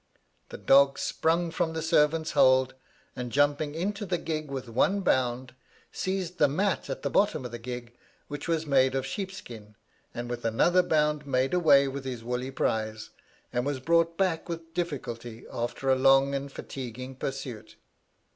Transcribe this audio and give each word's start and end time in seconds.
The 0.49 0.57
dog 0.57 0.97
sprung 0.97 1.51
from 1.51 1.73
the 1.73 1.81
servant's 1.83 2.31
hold, 2.31 2.73
and 3.15 3.31
jumping 3.31 3.75
into 3.75 4.03
the 4.03 4.17
gig 4.17 4.49
with 4.49 4.67
one 4.67 5.01
bound, 5.01 5.53
seized 5.91 6.39
the 6.39 6.47
mat 6.47 6.89
at 6.89 7.03
the 7.03 7.09
bottom 7.11 7.45
of 7.45 7.51
the 7.51 7.59
gig, 7.59 7.93
which 8.27 8.47
was 8.47 8.65
made 8.65 8.95
of 8.95 9.05
sheepskin, 9.05 9.75
and 10.11 10.27
with 10.27 10.43
another 10.43 10.81
bound 10.81 11.27
made 11.27 11.53
away 11.53 11.87
with 11.87 12.03
his 12.05 12.23
woolly 12.23 12.49
prize, 12.49 13.11
and 13.53 13.63
was 13.63 13.79
brought 13.79 14.17
back 14.17 14.49
with 14.49 14.73
difficulty, 14.73 15.45
after 15.53 15.87
a 15.91 15.95
long 15.95 16.33
and 16.33 16.51
fatiguing 16.51 17.13
pursuit." 17.15 17.75